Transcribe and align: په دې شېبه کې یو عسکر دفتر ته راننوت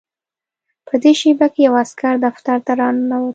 په 0.87 0.93
دې 1.03 1.11
شېبه 1.19 1.47
کې 1.53 1.61
یو 1.67 1.75
عسکر 1.83 2.13
دفتر 2.25 2.57
ته 2.65 2.71
راننوت 2.79 3.29